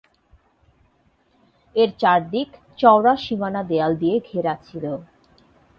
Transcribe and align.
এর 1.75 1.89
চারদিক 1.99 2.49
চওড়া 2.79 3.13
সীমানা 3.17 3.61
দেয়াল 3.69 3.93
দিয়ে 4.01 4.17
ঘেরা 4.29 4.53
ছিল। 4.65 4.85